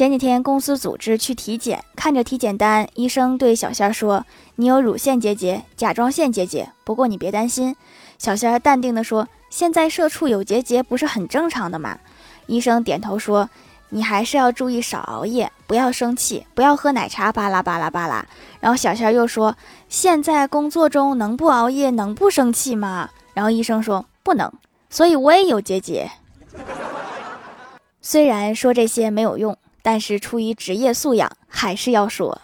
[0.00, 4.24] 前几天公司组织去体检，看着体检单，医生对小仙儿说
[4.56, 7.76] ：“你有乳腺结节、甲状腺结节，不过你别担心。”
[8.16, 11.98] 小仙儿淡定地说：“现在社畜有结节不是很正常的吗？”
[12.48, 13.50] 医生点头说
[13.90, 18.24] ：“你还是要注意少熬夜，不要生气，不要喝奶茶，巴拉巴拉巴拉。”
[18.58, 19.54] 然后小仙儿又说
[19.90, 24.50] ：“现在工作中能不熬夜，能不生气吗？”然后医生说：“不能。”
[24.88, 26.10] 所以我也有结节。
[28.00, 32.40] 虽然说这些没有用，但是出于职业素养，还是要说。